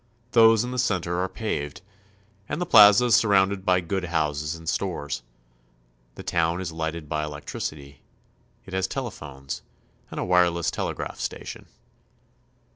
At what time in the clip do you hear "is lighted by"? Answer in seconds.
6.59-7.23